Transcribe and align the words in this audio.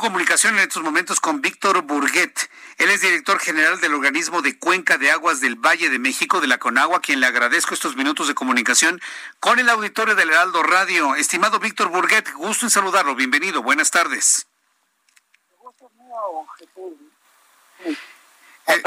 comunicación 0.00 0.54
en 0.54 0.60
estos 0.60 0.82
momentos 0.82 1.20
con 1.20 1.40
Víctor 1.40 1.82
Burguet. 1.82 2.50
Él 2.78 2.90
es 2.90 3.02
director 3.02 3.38
general 3.38 3.80
del 3.80 3.94
organismo 3.94 4.42
de 4.42 4.58
Cuenca 4.58 4.98
de 4.98 5.10
Aguas 5.10 5.40
del 5.40 5.54
Valle 5.54 5.90
de 5.90 5.98
México, 5.98 6.40
de 6.40 6.46
la 6.46 6.58
Conagua, 6.58 7.00
quien 7.00 7.20
le 7.20 7.26
agradezco 7.26 7.74
estos 7.74 7.96
minutos 7.96 8.26
de 8.26 8.34
comunicación 8.34 9.00
con 9.38 9.58
el 9.58 9.68
auditorio 9.68 10.14
del 10.14 10.30
Heraldo 10.30 10.62
Radio. 10.62 11.14
Estimado 11.14 11.60
Víctor 11.60 11.88
Burguet, 11.88 12.32
gusto 12.32 12.66
en 12.66 12.70
saludarlo. 12.70 13.14
Bienvenido. 13.14 13.62
Buenas 13.62 13.90
tardes. 13.90 14.46
Eh, 18.66 18.82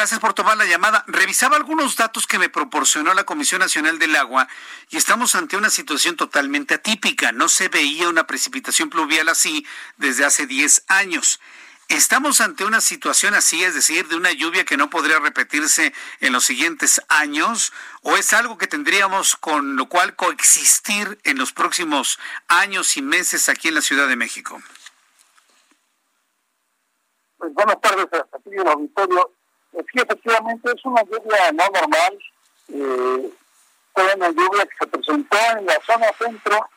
Gracias 0.00 0.18
por 0.20 0.32
tomar 0.32 0.56
la 0.56 0.64
llamada. 0.64 1.04
Revisaba 1.08 1.58
algunos 1.58 1.94
datos 1.94 2.26
que 2.26 2.38
me 2.38 2.48
proporcionó 2.48 3.12
la 3.12 3.24
Comisión 3.24 3.58
Nacional 3.58 3.98
del 3.98 4.16
Agua 4.16 4.48
y 4.88 4.96
estamos 4.96 5.34
ante 5.34 5.58
una 5.58 5.68
situación 5.68 6.16
totalmente 6.16 6.72
atípica. 6.72 7.32
No 7.32 7.50
se 7.50 7.68
veía 7.68 8.08
una 8.08 8.26
precipitación 8.26 8.88
pluvial 8.88 9.28
así 9.28 9.66
desde 9.98 10.24
hace 10.24 10.46
10 10.46 10.84
años. 10.88 11.38
¿Estamos 11.88 12.40
ante 12.40 12.64
una 12.64 12.80
situación 12.80 13.34
así, 13.34 13.62
es 13.62 13.74
decir, 13.74 14.08
de 14.08 14.16
una 14.16 14.32
lluvia 14.32 14.64
que 14.64 14.78
no 14.78 14.88
podría 14.88 15.18
repetirse 15.18 15.92
en 16.20 16.32
los 16.32 16.46
siguientes 16.46 17.02
años? 17.08 17.70
¿O 18.00 18.16
es 18.16 18.32
algo 18.32 18.56
que 18.56 18.66
tendríamos 18.66 19.36
con 19.36 19.76
lo 19.76 19.90
cual 19.90 20.16
coexistir 20.16 21.20
en 21.24 21.36
los 21.36 21.52
próximos 21.52 22.18
años 22.48 22.96
y 22.96 23.02
meses 23.02 23.50
aquí 23.50 23.68
en 23.68 23.74
la 23.74 23.82
Ciudad 23.82 24.08
de 24.08 24.16
México? 24.16 24.62
Pues 27.36 27.52
buenas 27.52 27.78
tardes 27.82 28.06
a 28.14 28.38
ti 28.38 28.50
el 28.56 28.66
auditorio. 28.66 29.39
Sí, 29.72 30.00
efectivamente 30.00 30.72
es 30.74 30.84
una 30.84 31.02
lluvia 31.02 31.52
no 31.52 31.64
normal. 31.68 32.18
Eh, 32.68 33.32
fue 33.92 34.14
una 34.14 34.28
lluvia 34.28 34.64
que 34.64 34.76
se 34.78 34.86
presentó 34.86 35.38
en 35.58 35.66
la 35.66 35.80
zona 35.84 36.06
centro, 36.18 36.68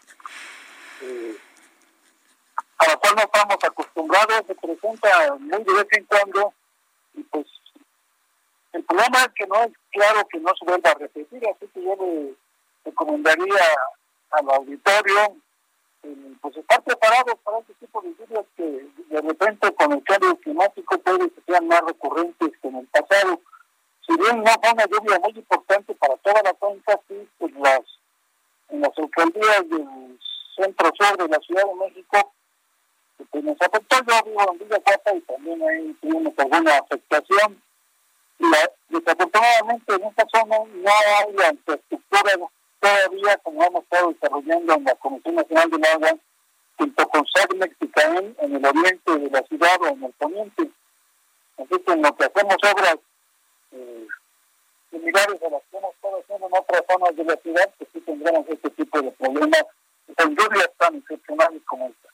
eh, 1.01 1.37
a 2.77 2.87
la 2.87 2.97
cual 2.97 3.15
no 3.15 3.21
estamos 3.21 3.57
acostumbrados, 3.63 4.43
se 4.47 4.55
presenta 4.55 5.35
muy 5.39 5.63
de 5.63 5.73
vez 5.73 5.87
en 5.91 6.05
cuando, 6.05 6.53
y 7.13 7.23
pues 7.23 7.45
el 8.73 8.83
problema 8.83 9.19
es 9.19 9.29
que 9.35 9.47
no 9.47 9.63
es 9.63 9.71
claro 9.91 10.27
que 10.27 10.39
no 10.39 10.51
se 10.57 10.65
vuelva 10.65 10.89
a 10.89 10.95
repetir, 10.95 11.47
así 11.47 11.67
que 11.73 11.83
yo 11.83 11.95
le 11.95 12.33
recomendaría 12.85 13.75
al 14.31 14.49
auditorio 14.49 15.35
pues 16.41 16.57
estar 16.57 16.83
preparados 16.83 17.35
para 17.43 17.59
este 17.59 17.73
tipo 17.75 18.01
de 18.01 18.13
lluvias 18.19 18.45
que 18.57 18.87
de 19.09 19.21
repente 19.21 19.73
con 19.75 19.93
el 19.93 20.03
cambio 20.03 20.35
climático 20.37 20.97
puede 20.99 21.29
que 21.29 21.41
sean 21.47 21.67
más 21.67 21.81
recurrentes 21.81 22.51
que 22.61 22.67
en 22.67 22.75
el 22.75 22.87
pasado. 22.87 23.39
Si 24.05 24.17
bien 24.17 24.43
no 24.43 24.51
fue 24.61 24.71
una 24.73 24.85
lluvia 24.85 25.19
muy 25.19 25.31
importante 25.31 25.95
para 25.95 26.17
toda 26.17 26.41
la 26.43 26.53
cuenca, 26.53 26.99
sí, 27.07 27.27
pues 27.37 27.53
las, 27.53 27.81
en 28.69 28.81
las 28.81 28.91
alcaldías 28.97 29.69
del 29.69 30.19
centro 30.57 30.91
sur 30.99 31.17
de 31.17 31.27
la 31.29 31.39
Ciudad 31.39 31.63
de 31.65 31.75
México, 31.75 32.33
pues 33.31 33.43
nos 33.45 33.61
afectó, 33.61 33.97
yo 34.05 34.23
vivo 34.25 34.51
en 34.51 34.59
Villa 34.59 34.81
Guapa 34.85 35.15
y 35.15 35.21
también 35.21 35.63
ahí 35.63 35.97
tuvimos 36.01 36.33
alguna 36.37 36.77
afectación. 36.79 37.61
Y 38.39 38.49
la, 38.49 38.71
desafortunadamente 38.89 39.93
en 39.93 40.03
esta 40.03 40.25
zona 40.33 40.57
no 40.57 40.91
hay 40.91 41.33
la 41.33 41.53
infraestructura 41.53 42.49
todavía, 42.83 43.37
como 43.37 43.63
hemos 43.63 43.83
estado 43.83 44.11
desarrollando 44.11 44.73
en 44.73 44.83
la 44.83 44.95
Comisión 44.95 45.35
Nacional 45.35 45.69
del 45.69 45.85
Agua, 45.85 46.17
junto 46.77 47.07
con 47.07 47.25
SACMEX 47.25 47.75
y 47.79 47.87
CAEN 47.87 48.35
en 48.39 48.55
el 48.55 48.65
oriente 48.65 49.19
de 49.19 49.29
la 49.29 49.41
ciudad 49.43 49.81
o 49.81 49.87
en 49.87 50.03
el 50.03 50.11
poniente. 50.13 50.69
Así 51.57 51.79
que 51.85 51.91
en 51.93 52.01
lo 52.01 52.15
que 52.15 52.25
hacemos 52.25 52.57
obras 52.61 52.97
eh, 53.71 54.07
similares 54.91 55.41
a 55.41 55.49
las 55.49 55.61
que 55.71 55.77
hemos 55.77 55.93
estado 55.95 56.19
haciendo 56.19 56.47
en 56.47 56.53
otras 56.53 56.83
zonas 56.91 57.15
de 57.15 57.23
la 57.23 57.37
ciudad, 57.37 57.73
pues 57.77 57.89
sí 57.93 58.01
tendremos 58.01 58.45
este 58.49 58.69
tipo 58.71 59.01
de 59.01 59.11
problemas 59.11 59.63
con 60.17 60.35
lluvias 60.35 60.69
tan 60.77 60.95
excepcionales 60.95 61.61
como 61.65 61.87
esta. 61.87 62.09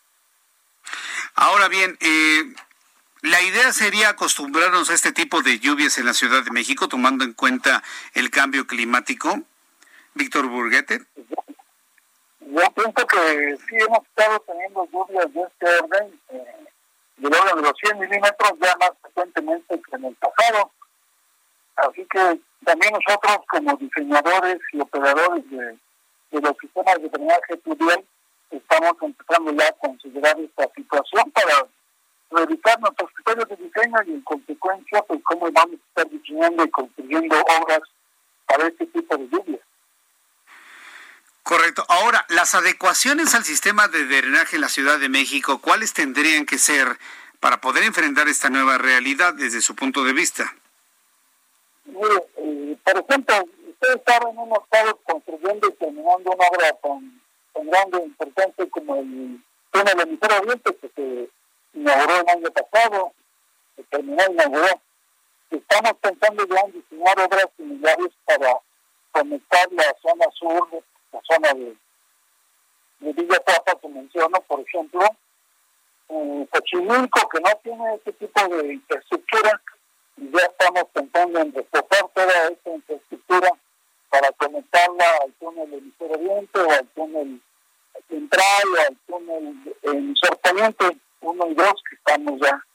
Ahora 1.33 1.67
bien, 1.67 1.97
eh, 1.99 2.43
la 3.21 3.41
idea 3.41 3.73
sería 3.73 4.09
acostumbrarnos 4.09 4.89
a 4.89 4.93
este 4.93 5.13
tipo 5.13 5.41
de 5.41 5.59
lluvias 5.59 5.97
en 5.97 6.05
la 6.05 6.13
Ciudad 6.13 6.43
de 6.43 6.51
México, 6.51 6.87
tomando 6.87 7.23
en 7.23 7.33
cuenta 7.33 7.81
el 8.13 8.29
cambio 8.29 8.67
climático. 8.67 9.41
Víctor 10.19 10.47
Burguete. 10.49 10.99
Yo 12.41 12.71
pienso 12.75 13.07
que 13.07 13.57
sí 13.57 13.75
hemos 13.77 14.05
estado 14.05 14.37
teniendo 14.41 14.85
lluvias 14.91 15.33
de 15.33 15.41
este 15.41 15.65
orden, 15.81 16.19
eh, 16.29 16.65
de 17.15 17.27
orden 17.27 17.55
de 17.55 17.61
los 17.61 17.73
100 17.81 17.99
milímetros, 17.99 18.51
ya 18.61 18.75
más 18.81 18.91
frecuentemente 19.01 19.81
que 19.81 19.95
en 19.95 20.05
el 20.05 20.15
pasado. 20.15 20.71
Así 21.77 22.05
que 22.07 22.37
también 22.65 22.93
nosotros 22.93 23.37
como 23.47 23.77
diseñadores 23.77 24.59
y 24.73 24.81
operadores 24.81 25.49
de, 25.51 25.77
de 26.31 26.41
los 26.41 26.57
sistemas 26.59 27.01
de 27.01 27.07
drenaje 27.07 27.57
pluvial 27.63 28.03
estamos 28.51 28.95
empezando 29.01 29.53
ya 29.53 29.69
a 29.69 29.71
considerar 29.73 30.37
esta 30.37 30.67
situación 30.75 31.31
para 31.31 31.65
revisar 32.31 32.77
nuestros 32.81 33.09
criterios 33.13 33.47
de 33.47 33.55
diseño 33.55 33.97
y 34.05 34.11
en 34.11 34.21
consecuencia 34.21 35.01
pues 35.03 35.21
cómo 35.23 35.49
vamos 35.51 35.79
a 35.79 36.01
estar 36.01 36.09
diseñando 36.09 36.65
y 36.65 36.71
construyendo 36.71 37.35
obras 37.61 37.81
para 38.47 38.67
este 38.67 38.85
tipo 38.87 39.15
de 39.15 39.27
lluvias. 39.29 39.68
Correcto. 41.49 41.83
Ahora, 41.87 42.27
las 42.29 42.53
adecuaciones 42.53 43.33
al 43.33 43.43
sistema 43.43 43.87
de 43.87 44.05
drenaje 44.05 44.57
en 44.57 44.61
la 44.61 44.69
Ciudad 44.69 44.99
de 44.99 45.09
México, 45.09 45.59
¿cuáles 45.59 45.93
tendrían 45.95 46.45
que 46.45 46.59
ser 46.59 46.99
para 47.39 47.59
poder 47.59 47.85
enfrentar 47.85 48.27
esta 48.27 48.51
nueva 48.51 48.77
realidad 48.77 49.33
desde 49.33 49.61
su 49.61 49.75
punto 49.75 50.03
de 50.03 50.13
vista? 50.13 50.53
Mire, 51.85 52.23
eh, 52.37 52.77
por 52.83 53.03
ejemplo, 53.03 53.35
ustedes 53.67 53.99
saben, 54.05 54.29
hemos 54.29 54.59
estado 54.59 54.95
construyendo 54.97 55.69
y 55.69 55.73
terminando 55.73 56.31
una 56.33 56.47
obra 56.49 56.71
tan, 56.83 57.19
tan 57.51 57.65
grande 57.65 57.97
e 57.97 58.05
importante 58.05 58.69
como 58.69 58.95
el 58.97 59.43
túnel 59.71 60.01
emisor 60.01 60.31
oriente 60.43 60.75
que 60.75 60.91
se 60.95 61.29
inauguró 61.73 62.15
el 62.19 62.29
año 62.29 62.51
pasado, 62.51 63.13
se 63.75 63.83
terminó 63.85 64.21
y 64.29 64.33
inauguró. 64.33 64.81
Estamos 65.49 65.93
pensando 65.99 66.45
ya 66.47 66.61
en 66.61 66.73
diseñar 66.73 67.19
obras 67.21 67.49
similares 67.57 68.11
para 68.23 68.53
conectar 69.13 69.67
la 69.71 69.95
zona 69.99 70.25
sur 70.39 70.83
de, 71.39 71.75
Villa 72.99 73.39
Cuapa 73.39 73.79
que 73.79 73.87
menciono, 73.87 74.41
por 74.41 74.59
ejemplo, 74.59 75.01
Xochimilco, 76.09 77.29
que 77.29 77.39
no 77.39 77.49
tiene 77.63 77.95
ese 77.95 78.11
tipo 78.13 78.47
de 78.47 78.73
infraestructura, 78.73 79.61
y 80.17 80.31
ya 80.31 80.45
estamos 80.45 80.83
pensando 80.93 81.39
en 81.39 81.53
reforzar 81.53 82.09
toda 82.13 82.47
esta 82.49 82.69
infraestructura 82.71 83.51
para 84.09 84.31
conectarla 84.33 85.05
al 85.23 85.31
túnel 85.33 85.73
emisor 85.73 86.11
oriente 86.11 86.59
o 86.59 86.71
al 86.71 86.87
túnel 86.89 87.41
central 88.09 88.63
o 88.75 88.81
al 88.81 88.97
túnel 89.07 89.75
emisor 89.83 90.37
poniente 90.39 90.97
1 91.21 91.47
y 91.47 91.53
2 91.53 91.65
que 91.89 91.95
estamos 91.95 92.39
ya 92.41 92.65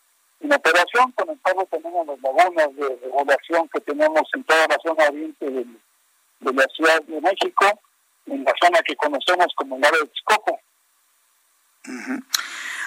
en 0.41 0.52
operación, 0.52 1.12
conectarlo 1.12 1.66
también 1.66 1.96
a 1.96 2.04
las 2.04 2.20
lagunas 2.20 2.76
de 2.76 2.88
regulación 3.02 3.69
que 3.69 3.81
tenemos 3.81 4.22
en 4.34 4.44
toda 4.44 4.66
la 4.69 4.78
zona 4.82 5.08
oriente 5.08 5.50
de 5.50 6.52
la 6.52 6.66
Ciudad 6.75 7.02
de 7.02 7.20
México 7.20 7.81
en 8.27 8.45
la 8.45 8.53
zona 8.61 8.81
que 8.83 8.97
conocemos 8.97 9.47
como 9.57 9.77
el 9.77 9.85
área 9.85 10.01
de 10.01 10.07
Texcoco. 10.07 10.61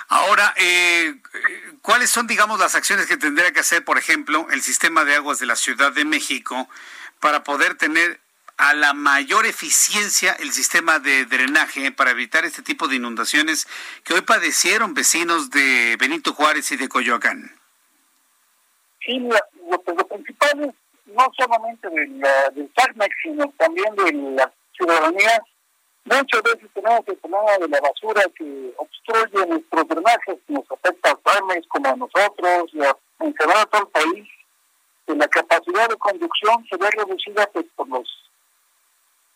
Ahora, 0.10 0.54
eh, 0.56 1.16
¿cuáles 1.82 2.10
son, 2.10 2.28
digamos, 2.28 2.60
las 2.60 2.76
acciones 2.76 3.08
que 3.08 3.18
tendría 3.18 3.52
que 3.52 3.60
hacer, 3.60 3.84
por 3.84 3.98
ejemplo, 3.98 4.48
el 4.52 4.62
sistema 4.62 5.04
de 5.04 5.16
aguas 5.16 5.40
de 5.40 5.46
la 5.46 5.56
Ciudad 5.56 5.92
de 5.92 6.06
México 6.06 6.70
para 7.20 7.44
poder 7.44 7.76
tener 7.76 8.20
a 8.58 8.74
la 8.74 8.94
mayor 8.94 9.46
eficiencia 9.46 10.34
el 10.40 10.52
sistema 10.52 11.00
de 11.00 11.26
drenaje 11.26 11.92
para 11.92 12.12
evitar 12.12 12.44
este 12.46 12.64
tipo 12.64 12.88
de 12.88 12.96
inundaciones 12.96 13.68
que 14.04 14.14
hoy 14.14 14.22
padecieron 14.22 14.94
vecinos 14.94 15.52
de 15.52 15.96
Benito 16.00 16.34
Juárez 16.34 16.72
y 16.72 16.78
de 16.78 16.90
Coyoacán? 16.90 17.52
Sí, 19.06 19.20
lo, 19.20 20.08
principal 20.08 20.64
es 20.64 20.76
no 21.14 21.28
solamente 21.38 21.90
del, 21.90 22.20
del 22.56 22.72
SACMEX, 22.76 23.16
sino 23.22 23.54
también 23.58 23.96
de 23.96 24.12
la 24.36 24.52
ciudadanía, 24.78 25.42
muchas 26.06 26.44
veces 26.44 26.70
tenemos 26.74 27.02
el 27.08 27.18
problema 27.18 27.58
de 27.60 27.68
la 27.68 27.82
basura 27.82 28.24
que 28.38 28.74
obstruye 28.78 29.46
nuestros 29.48 29.88
drenajes, 29.88 30.38
nos 30.48 30.72
afecta 30.72 31.12
a 31.12 31.18
Farmes 31.18 31.66
como 31.68 31.90
a 31.90 31.96
nosotros, 31.96 32.70
y 32.74 32.82
a, 32.82 32.96
en 33.20 33.36
general 33.36 33.62
a 33.62 33.66
todo 33.66 33.82
el 33.82 33.88
país. 33.90 34.28
Que 35.06 35.16
la 35.16 35.28
capacidad 35.30 35.88
de 35.88 35.96
conducción 35.96 36.66
se 36.70 36.76
ve 36.76 36.90
reducida 36.92 37.48
pues, 37.54 37.66
por 37.78 37.88
los 37.88 38.08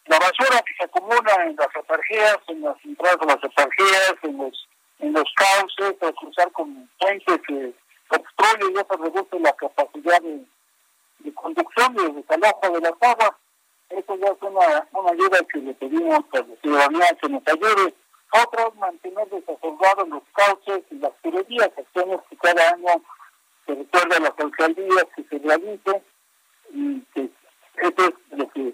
la 0.07 0.19
basura 0.19 0.61
que 0.65 0.73
se 0.77 0.83
acumula 0.83 1.45
en 1.45 1.55
las 1.55 1.73
autarquías, 1.73 2.37
en 2.47 2.61
las 2.61 2.75
entradas 2.83 3.19
de 3.19 3.25
las 3.27 3.43
autarquías, 3.43 4.15
en 4.23 4.37
los 4.37 4.67
en 5.01 5.13
los 5.13 5.23
cauces 5.35 5.95
o 6.01 6.13
cruzar 6.13 6.51
con 6.51 6.89
gente 6.99 7.41
que 7.47 7.73
obstruye 8.09 8.71
y 8.71 8.77
eso 8.77 8.97
reduce 8.97 9.39
la 9.39 9.53
capacidad 9.53 10.21
de, 10.21 10.45
conducción 11.33 11.95
y 11.95 12.03
de 12.03 12.21
desalojo 12.21 12.69
de 12.71 12.81
las 12.81 12.93
aguas. 13.01 13.31
Eso 13.91 14.15
ya 14.15 14.27
es 14.27 14.41
una, 14.41 14.87
una 14.93 15.11
ayuda 15.11 15.39
que 15.51 15.59
le 15.59 15.73
pedimos 15.73 16.19
a 16.31 16.37
la 16.37 16.55
ciudadanía 16.61 17.17
que 17.21 17.29
nos 17.29 17.43
ayude. 17.45 17.93
Otra 18.31 18.67
es 18.67 18.75
mantener 18.75 19.29
desasolvados 19.29 20.07
los 20.07 20.23
cauces 20.33 20.83
y 20.89 20.95
las 20.95 21.11
tuberías, 21.21 21.69
acciones 21.77 22.21
que 22.29 22.37
cada 22.37 22.69
año 22.69 23.03
se 23.65 23.75
recuerda 23.75 24.17
a 24.17 24.19
las 24.21 24.39
alcaldías 24.39 25.05
que 25.15 25.23
se 25.23 25.39
realicen 25.39 26.03
y 26.73 27.01
que 27.13 27.29
eso 27.81 28.07
es 28.07 28.37
lo 28.37 28.49
que 28.49 28.73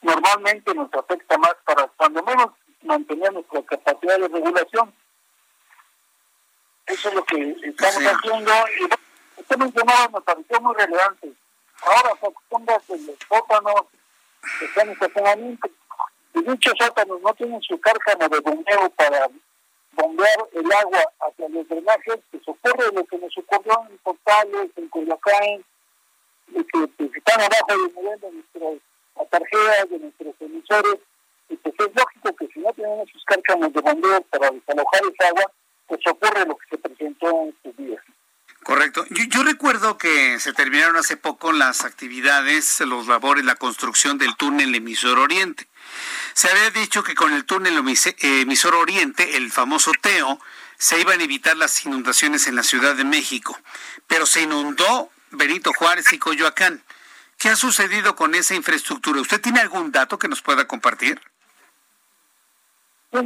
normalmente 0.00 0.74
nos 0.74 0.92
afecta 0.92 1.38
más 1.38 1.54
para 1.64 1.86
cuando 1.96 2.22
menos 2.24 2.48
mantener 2.82 3.32
nuestra 3.32 3.62
capacidad 3.62 4.18
de 4.18 4.28
regulación. 4.28 4.92
Eso 6.86 7.08
es 7.08 7.14
lo 7.14 7.24
que 7.24 7.56
estamos 7.62 8.02
haciendo. 8.02 8.52
Y 8.80 9.40
usted 9.40 9.56
mencionaba, 9.56 10.08
me 10.08 10.20
pareció 10.22 10.60
muy 10.60 10.74
relevante. 10.74 11.32
Ahora 11.82 12.16
se 12.20 12.26
acostumbra 12.26 12.80
que 12.86 12.96
los 12.96 13.16
sótanos 13.28 13.86
están 14.60 14.88
en 14.88 14.92
estacionamiento. 14.94 15.68
Y 16.34 16.42
dichos 16.42 16.74
sótanos 16.78 17.20
no 17.20 17.34
tienen 17.34 17.60
su 17.62 17.78
cárcamo 17.80 18.28
de 18.28 18.40
bombeo 18.40 18.90
para 18.96 19.28
bombear 19.92 20.48
el 20.52 20.72
agua 20.72 21.04
hacia 21.20 21.48
los 21.48 21.68
drenajes, 21.68 22.18
pues 22.30 22.42
ocurre 22.46 22.92
lo 22.94 23.04
que 23.04 23.18
nos 23.18 23.36
ocurrió 23.36 23.72
en 23.90 23.98
Portales, 23.98 24.70
en 24.76 24.88
Coyoacán, 24.88 25.64
de 26.46 26.64
que 26.64 26.88
pues, 26.96 27.10
están 27.14 27.40
abajo 27.40 27.66
del 27.68 27.94
nivel 27.94 28.20
de 28.20 28.32
nuestras 28.32 29.30
tarjetas, 29.30 29.90
de 29.90 29.98
nuestros 29.98 30.34
emisores, 30.40 30.98
y 31.48 31.56
pues 31.56 31.74
es 31.78 31.94
lógico 31.94 32.36
que 32.36 32.46
si 32.48 32.60
no 32.60 32.72
tenemos 32.72 33.10
sus 33.10 33.24
cárcamos 33.24 33.72
de 33.72 33.80
bombeo 33.80 34.20
para 34.22 34.50
desalojar 34.50 35.00
esa 35.12 35.28
agua, 35.28 35.52
pues 35.86 36.00
ocurre 36.06 36.46
lo 36.46 36.56
que 36.56 36.66
se 36.70 36.78
presentó 36.78 37.42
en 37.42 37.48
estos 37.48 37.76
días. 37.76 38.02
Correcto. 38.62 39.04
Yo, 39.10 39.42
recuerdo 39.42 39.98
que 39.98 40.38
se 40.38 40.52
terminaron 40.52 40.96
hace 40.96 41.16
poco 41.16 41.52
las 41.52 41.84
actividades, 41.84 42.80
los 42.80 43.08
labores, 43.08 43.44
la 43.44 43.56
construcción 43.56 44.18
del 44.18 44.36
túnel 44.36 44.74
emisor 44.74 45.18
oriente. 45.18 45.66
Se 46.32 46.48
había 46.48 46.70
dicho 46.70 47.02
que 47.02 47.14
con 47.14 47.32
el 47.32 47.44
túnel 47.44 47.76
emisor 47.76 48.74
oriente, 48.76 49.36
el 49.36 49.50
famoso 49.50 49.90
TEO, 50.00 50.38
se 50.78 51.00
iban 51.00 51.20
a 51.20 51.24
evitar 51.24 51.56
las 51.56 51.84
inundaciones 51.84 52.46
en 52.46 52.54
la 52.54 52.62
Ciudad 52.62 52.94
de 52.94 53.04
México, 53.04 53.58
pero 54.06 54.26
se 54.26 54.42
inundó 54.42 55.10
Benito 55.30 55.72
Juárez 55.72 56.12
y 56.12 56.18
Coyoacán. 56.18 56.82
¿Qué 57.38 57.48
ha 57.48 57.56
sucedido 57.56 58.14
con 58.14 58.34
esa 58.36 58.54
infraestructura? 58.54 59.20
¿Usted 59.20 59.40
tiene 59.40 59.60
algún 59.60 59.90
dato 59.90 60.18
que 60.18 60.28
nos 60.28 60.40
pueda 60.40 60.66
compartir? 60.66 61.20
Sí, 63.12 63.18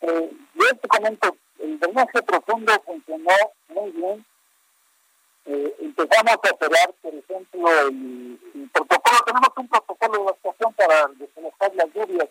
eh, 0.00 0.30
yo 0.54 0.76
te 0.82 0.88
comento, 0.88 1.36
el 1.60 1.78
drenaje 1.78 2.22
profundo 2.22 2.72
funcionó 2.84 3.30
muy 3.68 3.90
bien. 3.92 4.26
Eh, 5.50 5.76
empezamos 5.80 6.34
a 6.34 6.54
operar, 6.54 6.94
por 7.00 7.14
ejemplo, 7.14 7.88
el, 7.88 8.38
protocolo, 8.70 9.18
tenemos 9.24 9.48
un 9.56 9.68
protocolo 9.68 10.24
de 10.24 10.32
estación 10.32 10.74
para 10.74 11.06
desalojar 11.16 11.74
las 11.74 11.86
lluvias. 11.94 12.28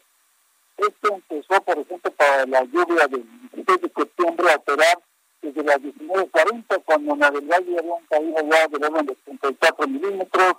Este 0.78 1.08
empezó, 1.12 1.62
por 1.62 1.80
ejemplo, 1.80 2.12
para 2.12 2.46
la 2.46 2.64
lluvia 2.66 3.08
del 3.08 3.26
16 3.54 3.82
de 3.82 3.92
septiembre 3.96 4.52
a 4.52 4.56
operar 4.58 5.00
desde 5.42 5.64
las 5.64 5.78
19.40, 5.78 6.84
cuando 6.86 7.14
en 7.14 7.20
la 7.20 7.32
verdad 7.32 7.60
ya 7.68 7.80
habían 7.80 8.06
caído 8.08 8.50
ya 8.52 8.68
del 8.68 8.84
orden 8.84 9.06
de 9.08 9.16
34 9.16 9.88
milímetros. 9.88 10.54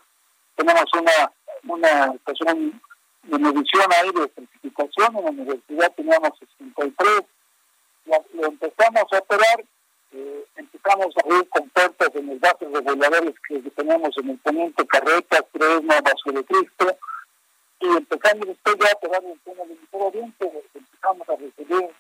Tenemos 0.57 0.85
una, 0.95 1.33
una 1.69 2.15
estación 2.15 2.81
de 3.23 3.39
medición 3.39 3.87
ahí 4.03 4.11
de 4.11 4.33
certificación, 4.35 5.17
en 5.17 5.25
la 5.25 5.31
universidad 5.31 5.93
teníamos 5.95 6.33
63 6.39 7.23
lo 8.35 8.47
empezamos 8.47 9.05
a 9.13 9.19
operar, 9.19 9.65
eh, 10.13 10.45
empezamos 10.57 11.15
a 11.17 11.35
ir 11.35 11.49
con 11.49 11.69
puertas 11.69 12.09
en 12.15 12.27
los 12.27 12.41
datos 12.41 12.73
reguladores 12.73 13.35
que 13.47 13.61
tenemos 13.71 14.17
en 14.19 14.31
el 14.31 14.39
poniente, 14.39 14.87
carretas, 14.87 15.45
Fresno, 15.53 15.95
Vaso 16.03 16.33
de 16.33 16.45
Cristo, 16.45 16.97
y 17.81 17.87
empezamos 17.87 18.47
después 18.47 18.77
ya 18.81 18.91
a 18.91 18.97
operar 18.97 19.25
en 19.25 19.31
el 19.31 19.41
tema 19.41 19.65
del 19.65 19.79
Oriente, 19.93 20.65
empezamos 20.75 21.29
a 21.29 21.37
recibir 21.37 21.91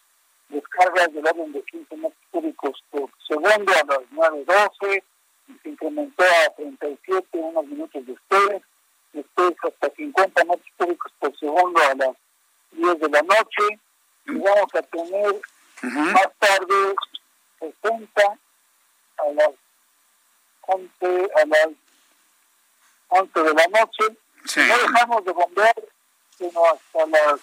descargas 0.49 1.13
del 1.13 1.27
orden 1.27 1.53
de 1.53 1.63
15 1.63 1.97
metros 1.97 2.23
cúbicos 2.31 2.85
por 2.91 3.11
segundo 3.27 3.73
a 3.73 3.87
las 3.87 4.11
9.12, 4.11 5.03
y 5.49 5.59
se 5.63 5.69
incrementó 5.69 6.25
a 6.25 6.55
37 6.57 7.27
unos 7.33 7.67
minutos 7.67 8.07
después, 8.07 8.63
después 9.13 9.55
hasta 9.63 9.91
50 9.91 10.45
metros 10.45 10.73
cúbicos 10.77 11.13
por 11.19 11.39
segundo 11.39 11.81
a 11.81 11.95
las 11.95 12.17
10 12.73 13.01
de 13.01 13.09
la 13.11 13.23
noche, 13.23 13.81
y 14.27 14.35
vamos 14.39 14.75
a 14.75 14.83
tener 14.83 15.41
más 15.83 16.29
tarde, 16.39 16.95
60 17.59 18.23
a 18.23 19.33
las 19.35 19.51
11, 20.63 21.31
a 21.35 21.47
las 21.47 21.69
11 23.09 23.43
de 23.43 23.55
la 23.55 23.67
noche. 23.69 24.05
No 24.57 24.79
dejamos 24.79 25.25
de 25.25 25.33
bombear 25.33 25.75
sino 26.39 26.65
hasta 26.65 27.07
las 27.07 27.41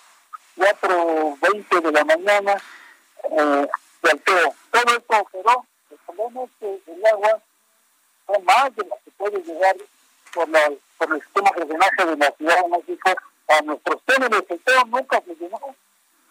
4.20 0.56 1.82
de 1.82 1.92
la 1.92 2.06
mañana 2.06 2.54
eh, 3.24 3.68
del 4.04 4.22
Todo 4.24 4.98
esto 4.98 5.18
operó. 5.20 5.66
El 5.92 5.98
problema 5.98 6.44
es 6.44 6.50
que 6.60 6.92
el 6.92 7.06
agua 7.06 7.42
fue 8.26 8.40
más 8.40 8.76
de 8.76 8.86
lo 8.86 8.96
que 9.04 9.12
puede 9.18 9.44
llegar 9.44 9.76
por, 10.34 10.48
la, 10.50 10.72
por 10.98 11.14
el 11.14 11.22
sistema 11.22 11.52
de 11.58 11.66
drenaje 11.66 12.06
de 12.06 12.18
la 12.18 12.32
Ciudad 12.32 12.62
de 12.62 12.70
México 12.70 13.12
a 13.50 13.62
nuestros 13.64 14.02
túneles. 14.06 14.44
El 14.50 14.60
Teo 14.62 14.86
nunca 14.86 15.22
se 15.22 15.36
llenó 15.36 15.76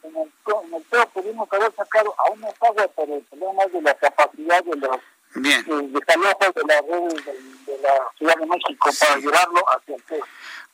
en 0.05 0.17
el, 0.17 0.33
en 0.65 0.75
el 0.75 0.83
PEO 0.83 1.07
pudimos 1.09 1.53
haber 1.53 1.75
sacado 1.75 2.15
aún 2.19 2.41
más 2.41 2.55
agua, 2.61 2.87
pero 2.95 3.15
el 3.15 3.23
problema 3.23 3.63
es 3.65 3.73
de 3.73 3.83
la 3.83 3.95
capacidad 3.95 4.65
de 4.65 4.77
los 4.77 5.01
Bien. 5.37 5.65
de, 5.65 5.75
de, 5.75 5.83
de 5.89 6.01
la 6.07 6.35
red 6.43 6.55
de, 6.55 7.79
la 7.83 8.09
Ciudad 8.17 8.37
de 8.37 8.47
México 8.47 8.84
para 8.99 9.17
llevarlo 9.17 9.65
hacia 9.71 9.97
el 9.97 10.03
PEO. 10.03 10.25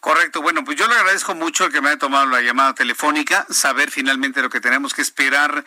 Correcto, 0.01 0.41
bueno, 0.41 0.65
pues 0.65 0.79
yo 0.79 0.89
le 0.89 0.95
agradezco 0.95 1.35
mucho 1.35 1.69
que 1.69 1.81
me 1.81 1.89
haya 1.89 1.99
tomado 1.99 2.27
la 2.27 2.41
llamada 2.41 2.75
telefónica, 2.75 3.47
saber 3.51 3.91
finalmente 3.91 4.41
lo 4.41 4.49
que 4.49 4.61
tenemos 4.61 4.95
que 4.95 5.03
esperar 5.03 5.65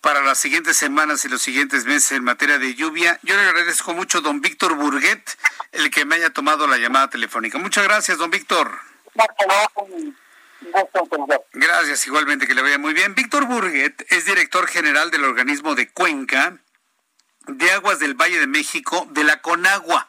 para 0.00 0.22
las 0.22 0.38
siguientes 0.38 0.76
semanas 0.76 1.24
y 1.24 1.28
los 1.28 1.42
siguientes 1.42 1.84
meses 1.84 2.12
en 2.12 2.24
materia 2.24 2.58
de 2.58 2.74
lluvia. 2.74 3.18
Yo 3.22 3.36
le 3.36 3.42
agradezco 3.42 3.92
mucho 3.92 4.20
don 4.20 4.40
Víctor 4.40 4.74
Burguet 4.74 5.36
el 5.72 5.90
que 5.90 6.04
me 6.04 6.14
haya 6.14 6.30
tomado 6.30 6.66
la 6.66 6.78
llamada 6.78 7.10
telefónica. 7.10 7.58
Muchas 7.58 7.84
gracias, 7.84 8.16
don 8.16 8.30
Víctor. 8.30 8.70
Gracias, 11.52 12.06
igualmente 12.06 12.46
que 12.46 12.54
le 12.54 12.62
vaya 12.62 12.78
muy 12.78 12.94
bien. 12.94 13.14
Víctor 13.14 13.46
Burguet 13.46 14.06
es 14.08 14.24
director 14.24 14.66
general 14.68 15.10
del 15.10 15.24
organismo 15.24 15.74
de 15.74 15.90
Cuenca 15.90 16.56
de 17.46 17.70
Aguas 17.72 17.98
del 17.98 18.14
Valle 18.14 18.40
de 18.40 18.46
México 18.46 19.06
de 19.10 19.24
la 19.24 19.40
Conagua. 19.40 20.08